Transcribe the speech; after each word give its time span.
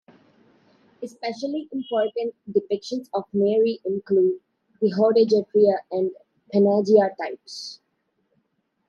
Especially 1.03 1.69
important 1.71 2.33
depictions 2.51 3.07
of 3.13 3.25
Mary 3.33 3.79
include 3.85 4.39
the 4.81 4.89
Hodegetria 4.91 5.75
and 5.91 6.09
Panagia 6.51 7.15
types. 7.19 7.79